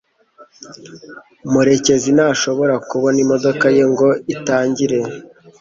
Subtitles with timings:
[1.51, 4.99] murekezi ntashobora kubona imodoka ye ngo itangire